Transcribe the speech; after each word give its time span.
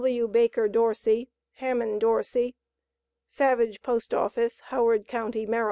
W. 0.01 0.27
BAKER 0.27 0.67
DORSEY, 0.67 1.29
HAMMOND 1.57 2.01
DORSEY, 2.01 2.55
Savage 3.27 3.83
P.O., 3.83 4.31
Howard 4.69 5.07
county, 5.07 5.45
Md. 5.45 5.59